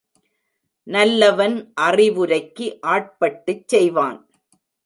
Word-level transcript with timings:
நல்லவன் 0.87 1.55
அறிவுரைக்கு 1.81 2.67
ஆட்பட்டுச் 2.87 3.67
செய்வான். 3.67 4.19